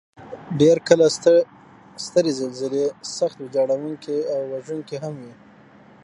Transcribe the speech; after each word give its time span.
ډېر 0.59 0.77
کله 0.87 1.05
سترې 2.05 2.31
زلزلې 2.39 2.85
سخت 3.17 3.37
ویجاړونکي 3.39 4.17
او 4.33 4.39
وژونکي 4.53 4.97
هم 5.03 5.13
وي. 5.23 5.33